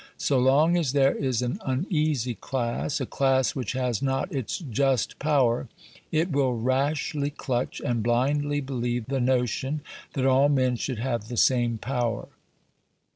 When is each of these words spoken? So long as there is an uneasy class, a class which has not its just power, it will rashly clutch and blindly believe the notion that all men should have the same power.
So 0.17 0.39
long 0.39 0.77
as 0.77 0.93
there 0.93 1.13
is 1.15 1.43
an 1.43 1.59
uneasy 1.63 2.33
class, 2.33 2.99
a 2.99 3.05
class 3.05 3.53
which 3.53 3.73
has 3.73 4.01
not 4.01 4.31
its 4.33 4.57
just 4.57 5.19
power, 5.19 5.67
it 6.11 6.31
will 6.31 6.55
rashly 6.57 7.29
clutch 7.29 7.79
and 7.85 8.01
blindly 8.01 8.61
believe 8.61 9.05
the 9.05 9.21
notion 9.21 9.81
that 10.13 10.25
all 10.25 10.49
men 10.49 10.75
should 10.75 10.97
have 10.97 11.27
the 11.27 11.37
same 11.37 11.77
power. 11.77 12.29